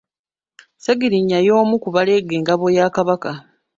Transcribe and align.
Ssegiriinya 0.77 1.39
y'omu 1.47 1.75
ku 1.83 1.89
baleega 1.95 2.33
engabo 2.39 2.65
ya 2.77 2.85
Kabaka. 2.95 3.31